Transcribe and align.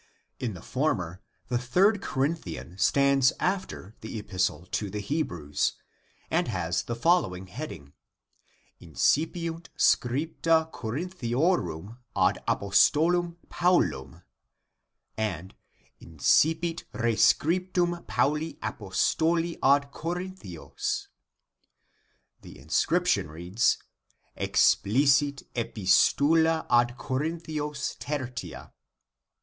In 0.39 0.55
the 0.55 0.63
former 0.63 1.21
the 1.47 1.59
third 1.59 2.01
Corinthian 2.01 2.75
stands 2.79 3.31
after 3.39 3.93
the 4.01 4.17
epistle 4.17 4.65
to 4.71 4.89
the 4.89 4.99
Hebrews, 4.99 5.73
and 6.31 6.47
has 6.47 6.81
the 6.81 6.95
heading:" 7.51 7.93
incipiunt 8.81 9.67
scripta 9.77 10.71
Corinthiorum 10.71 11.99
ad 12.15 12.39
apostolum 12.47 13.35
Paulum" 13.49 14.23
and" 15.35 15.53
incipit 16.01 16.83
resciptum 16.95 18.07
Pauli 18.07 18.55
apostoli 18.59 19.59
ad 19.61 19.91
Corinthios"; 19.91 21.09
the 22.41 22.57
inscription 22.57 23.29
reads:" 23.29 23.77
explicit 24.35 25.43
epistula 25.53 26.65
ad 26.71 26.97
Corinthios 26.97 27.97
tertia." 27.99 28.71